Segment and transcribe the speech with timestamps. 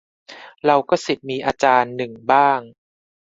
[0.65, 2.59] เราก็ศิษย์มีอาจารย์ หนึ่งบ้าง